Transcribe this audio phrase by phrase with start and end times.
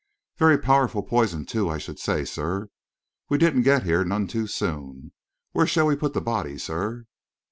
[0.37, 2.71] "Very powerful poison, too, I should say, sir;
[3.29, 5.11] we didn't get here none too soon.
[5.51, 7.05] Where shall we put the body, sir?"